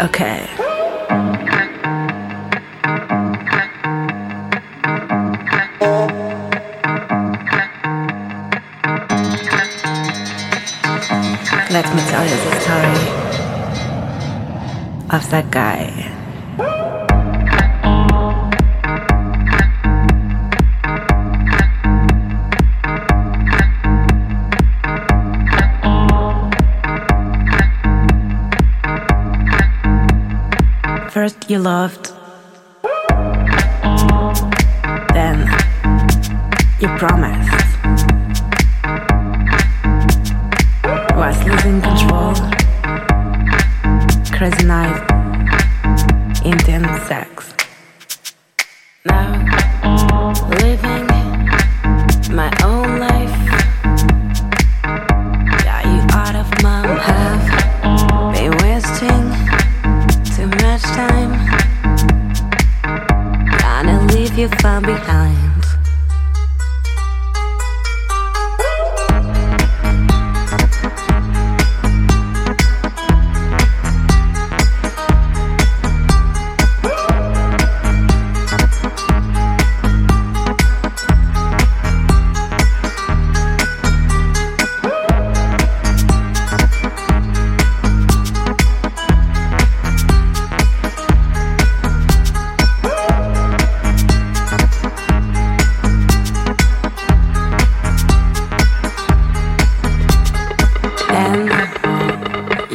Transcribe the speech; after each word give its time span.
Okay. 0.00 0.50
Let 11.70 11.86
me 11.94 12.02
tell 12.10 12.24
you 12.24 12.36
the 12.36 12.60
story 12.60 13.06
of 15.10 15.30
that 15.30 15.46
guy. 15.52 16.23
you 31.54 31.60
loved. 31.60 32.12
Then 35.14 35.38
you 36.80 36.88
promised. 36.98 37.53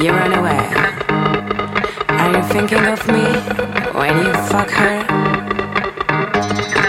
you 0.02 0.12
run 0.12 0.34
away. 0.34 0.72
Are 2.08 2.32
you 2.32 2.42
thinking 2.54 2.86
of 2.86 3.06
me 3.08 3.26
when 4.00 4.18
you 4.26 4.34
fuck 4.48 4.70
her? 4.70 5.04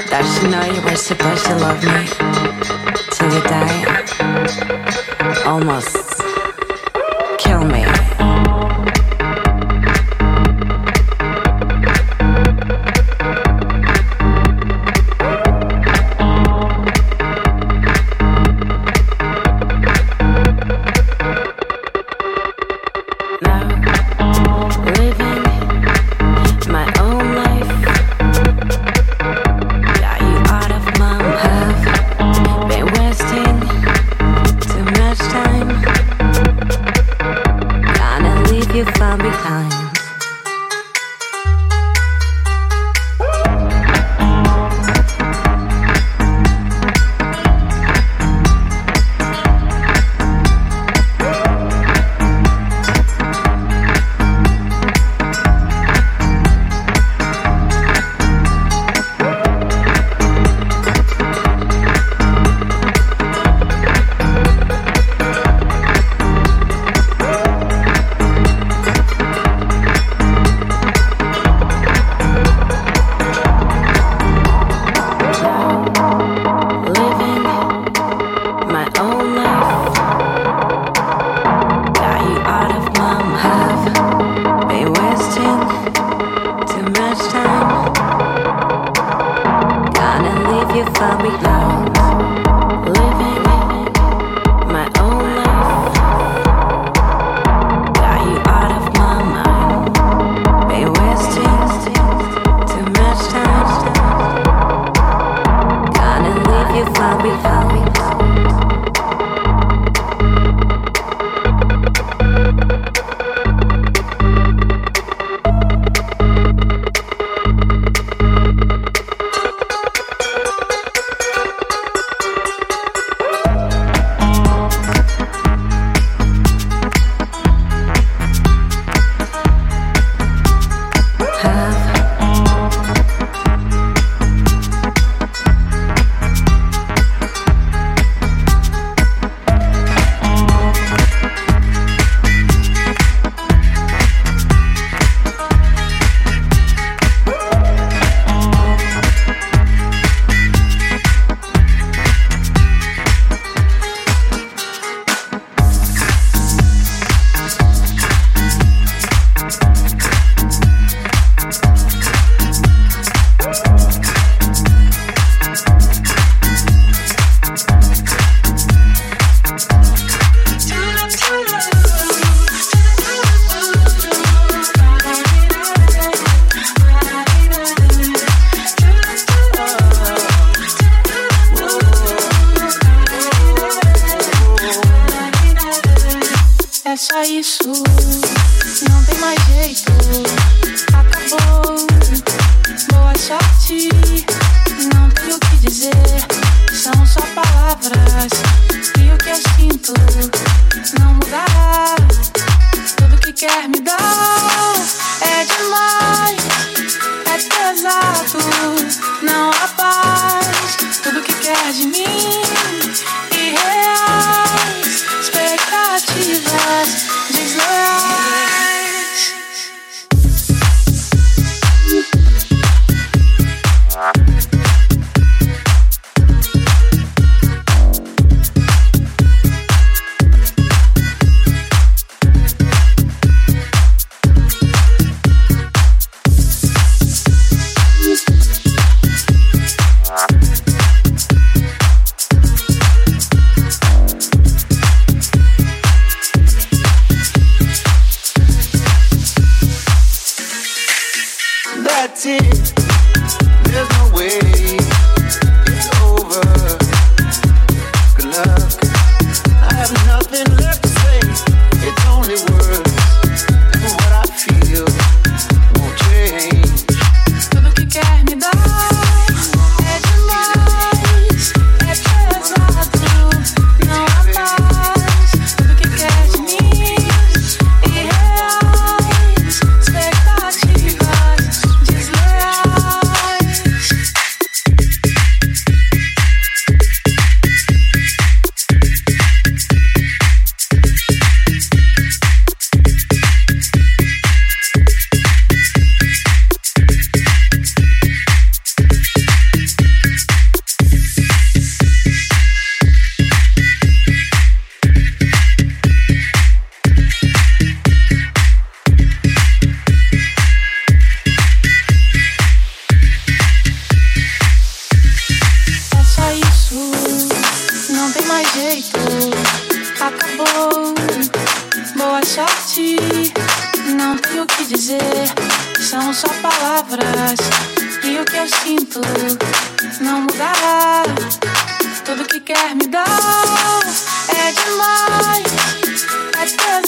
Does 0.09 0.39
she 0.39 0.49
know 0.49 0.63
you 0.65 0.81
were 0.83 0.95
supposed 0.95 1.45
to 1.47 1.57
love 1.57 1.83
me 1.83 2.07
till 3.11 3.35
you 3.35 3.43
die? 3.43 4.05
Almost. 5.45 6.10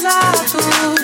lado 0.02 1.01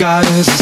got 0.00 0.24
is 0.30 0.59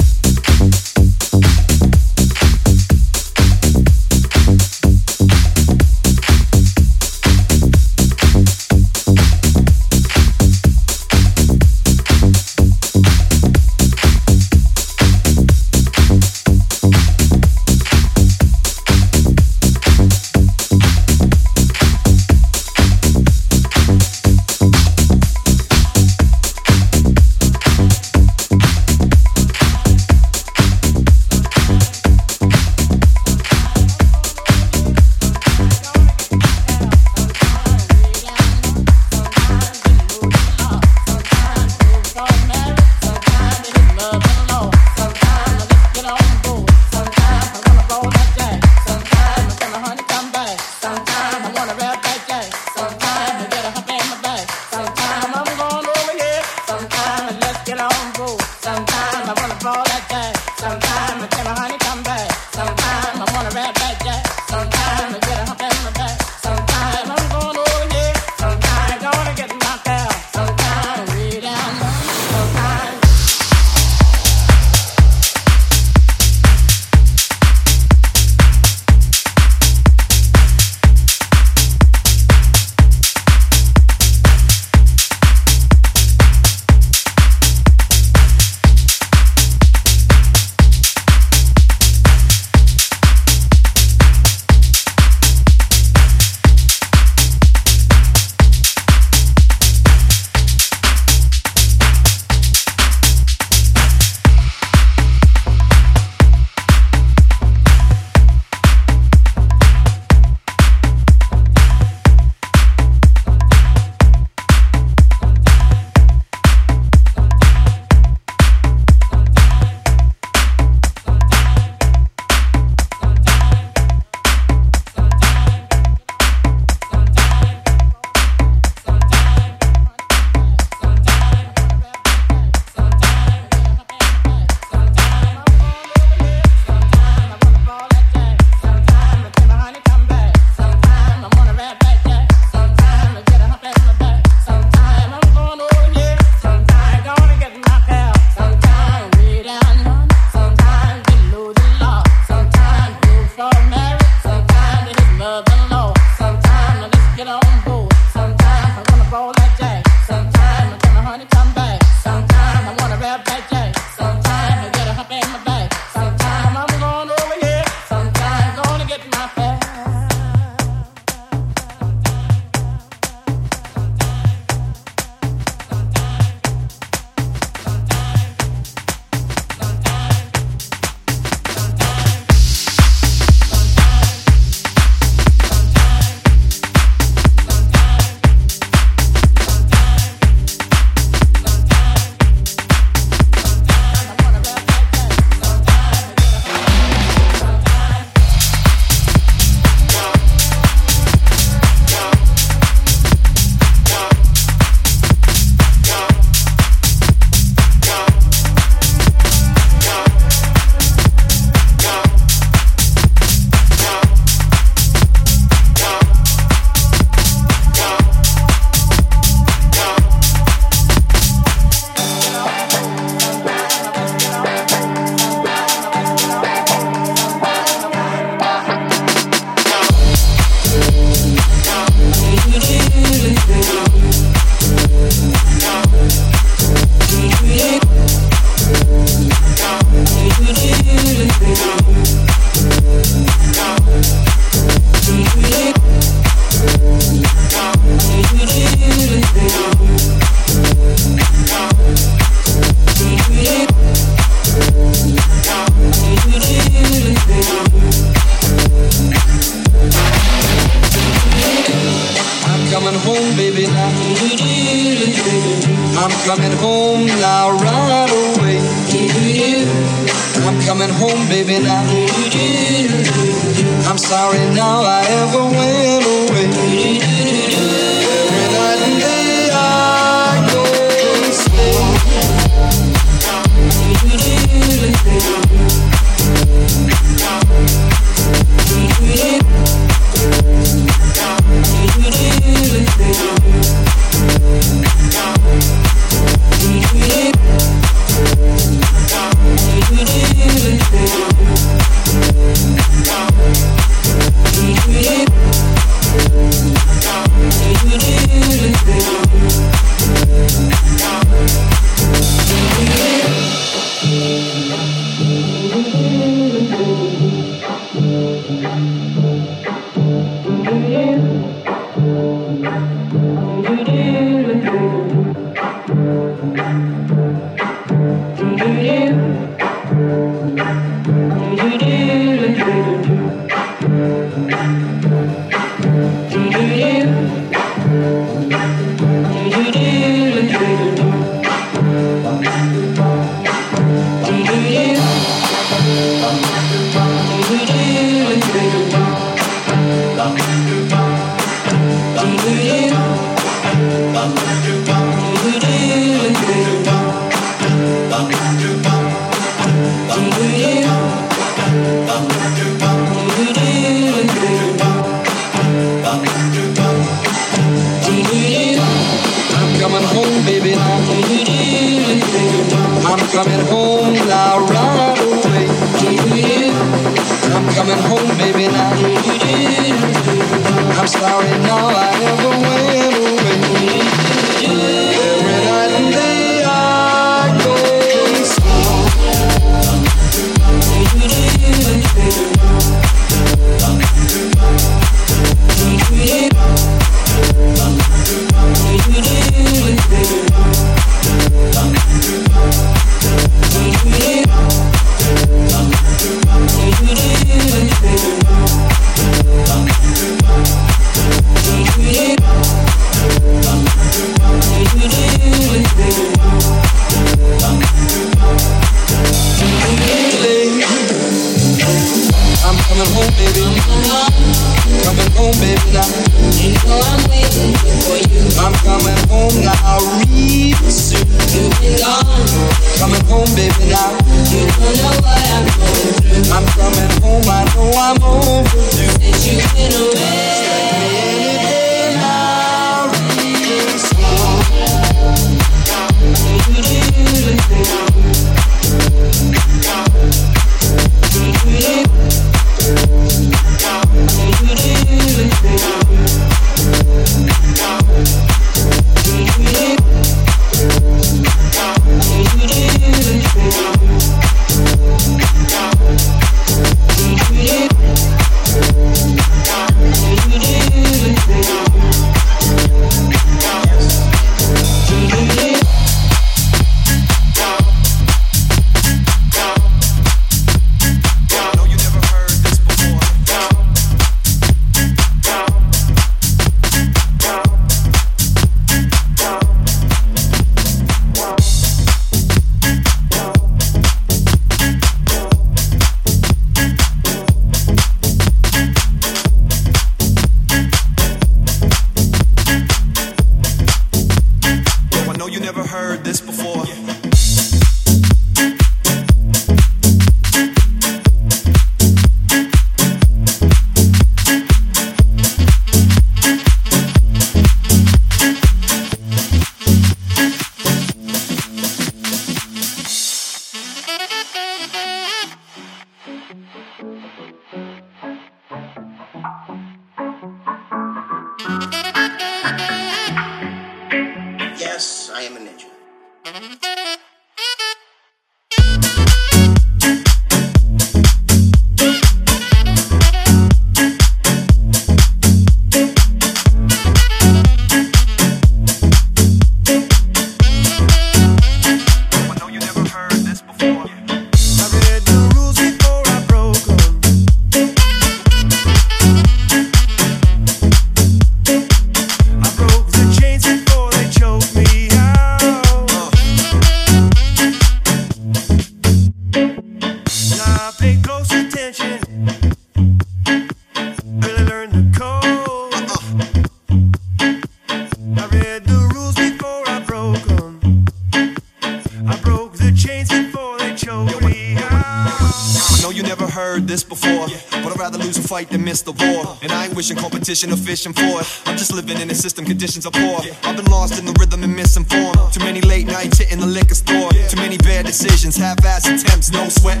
competition 590.50 590.72
or 590.72 590.76
fishing 590.76 591.12
for 591.12 591.40
it. 591.40 591.46
I'm 591.66 591.76
just 591.76 591.92
living 591.92 592.20
in 592.20 592.30
a 592.30 592.34
system, 592.34 592.64
conditions 592.64 593.06
are 593.06 593.12
poor. 593.12 593.40
I've 593.62 593.76
been 593.76 593.90
lost 593.90 594.18
in 594.18 594.24
the 594.24 594.34
rhythm 594.38 594.62
and 594.62 594.74
misinformed. 594.74 595.52
Too 595.52 595.60
many 595.60 595.80
late 595.80 596.06
nights 596.06 596.38
hitting 596.38 596.60
the 596.60 596.66
liquor 596.66 596.94
store. 596.94 597.30
Too 597.48 597.56
many 597.56 597.78
bad 597.78 598.06
decisions, 598.06 598.56
half-ass 598.56 599.06
attempts, 599.06 599.52
no 599.52 599.68
sweat, 599.68 600.00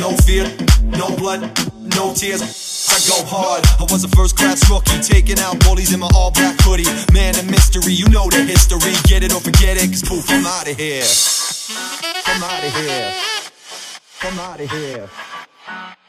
no 0.00 0.10
fear, 0.26 0.44
no 0.82 1.14
blood, 1.16 1.42
no 1.96 2.12
tears. 2.14 2.42
I 2.90 2.98
go 3.08 3.24
hard. 3.26 3.62
I 3.78 3.86
was 3.92 4.04
a 4.04 4.08
first 4.08 4.36
class 4.36 4.68
rookie, 4.70 5.00
taking 5.00 5.38
out 5.38 5.58
bullies 5.60 5.92
in 5.92 6.00
my 6.00 6.10
all 6.14 6.30
black 6.30 6.56
hoodie. 6.60 6.90
Man, 7.12 7.34
a 7.36 7.42
mystery, 7.44 7.92
you 7.92 8.08
know 8.08 8.28
the 8.30 8.42
history. 8.42 8.94
Get 9.04 9.22
it 9.22 9.32
or 9.32 9.40
forget 9.40 9.76
it, 9.76 9.90
cause 9.90 10.02
poof, 10.02 10.26
I'm 10.28 10.46
out 10.46 10.68
of 10.68 10.76
here. 10.76 11.04
I'm 12.26 12.42
out 12.42 12.64
of 12.64 12.72
here. 12.74 13.14
I'm 14.22 14.38
out 14.38 14.60
of 14.60 14.70
here. 14.70 15.08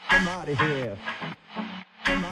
I'm 0.08 0.28
out 0.28 0.48
of 0.48 0.58
here. 0.58 0.96
I'm 2.04 2.24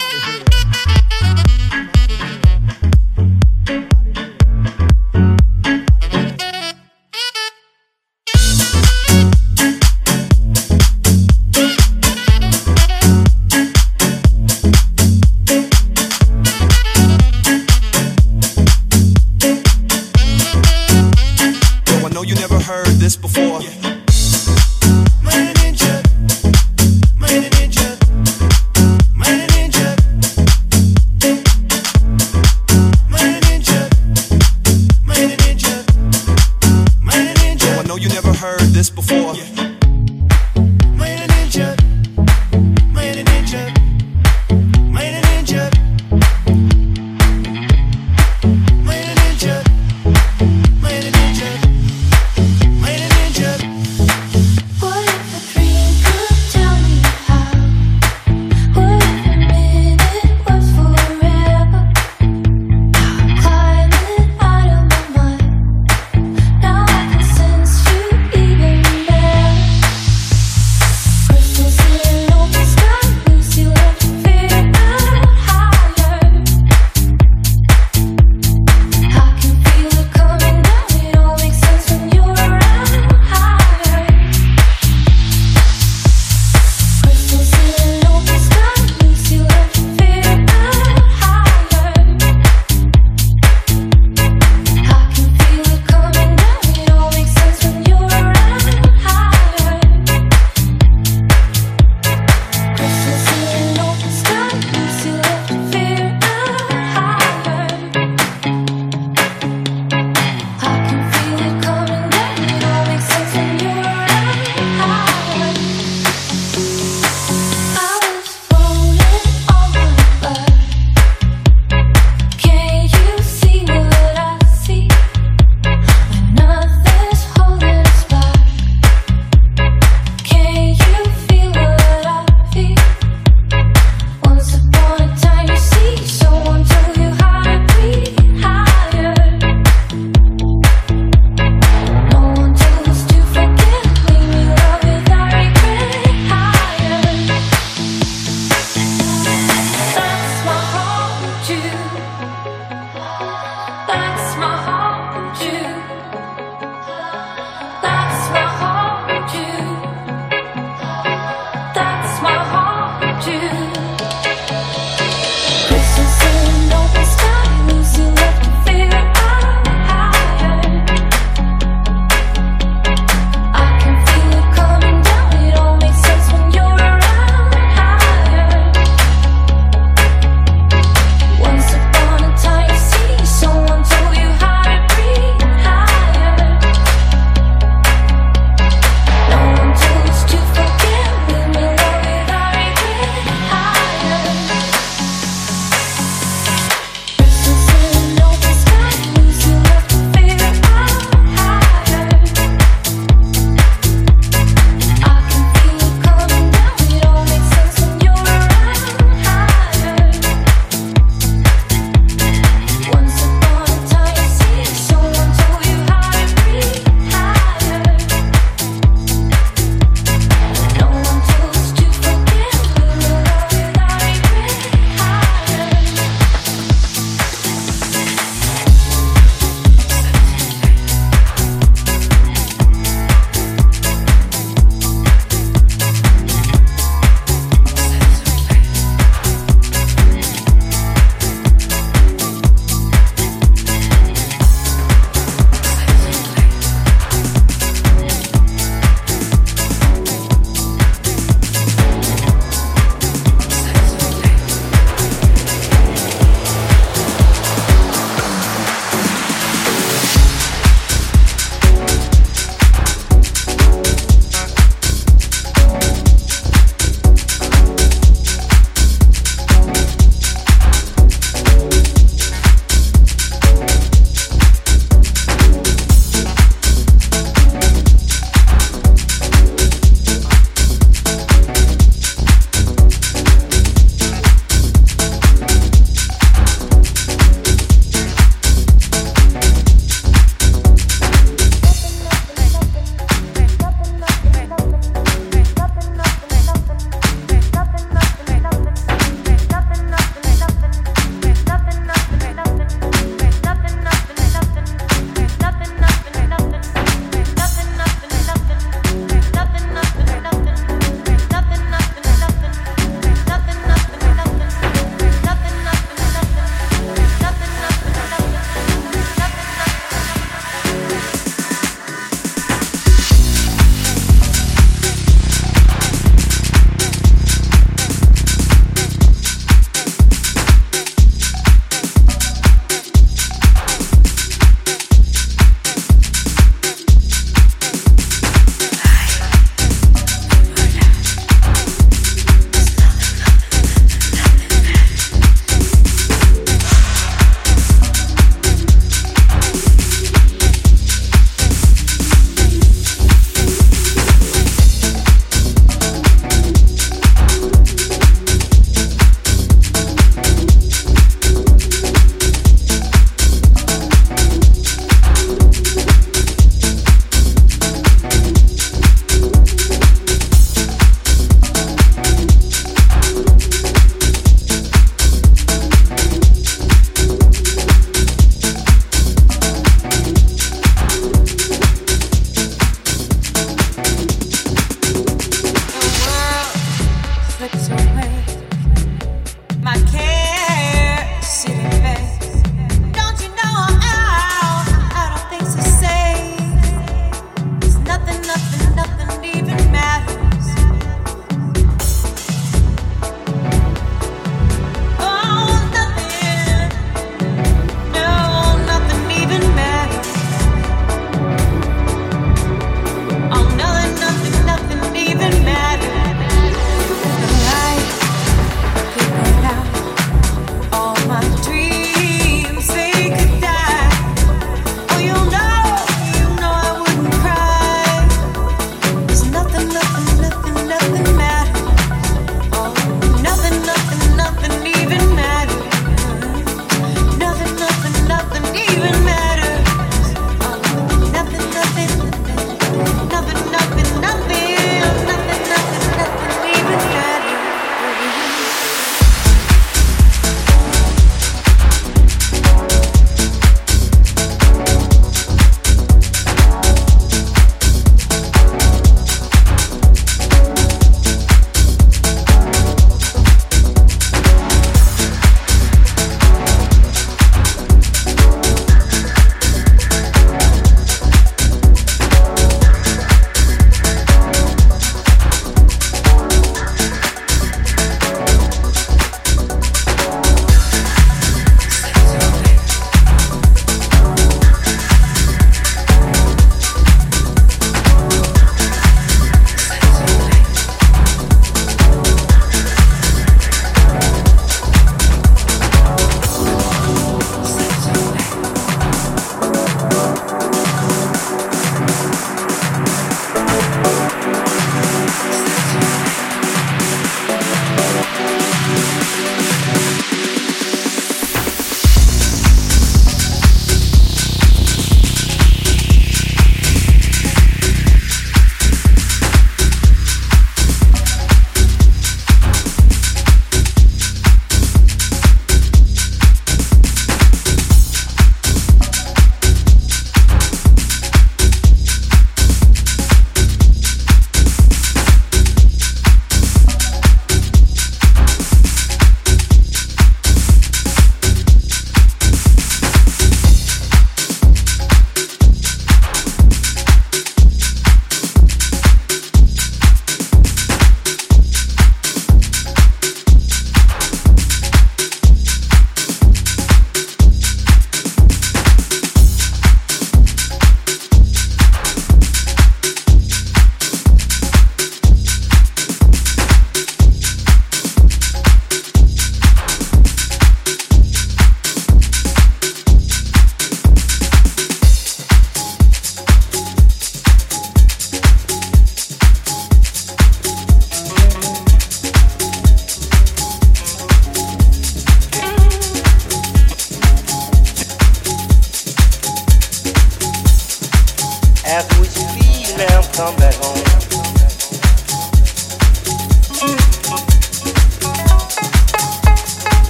you 22.27 22.35
never 22.37 22.59
heard 22.59 22.87
this 22.87 23.17
before. 23.17 23.61
Yeah. 23.61 23.84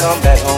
Come 0.00 0.22
back 0.22 0.38
home? 0.38 0.49